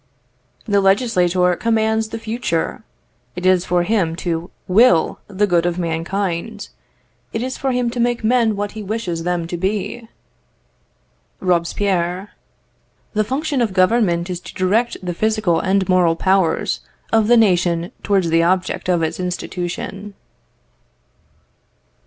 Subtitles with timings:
[0.65, 2.83] "The legislator commands the future.
[3.35, 6.69] It is for him to will for the good of mankind.
[7.33, 10.07] It is for him to make men what he wishes them to be."
[11.39, 12.31] Robespierre.
[13.13, 16.79] "The function of Government is to direct the physical and moral powers
[17.13, 20.15] of the nation towards the object of its institution."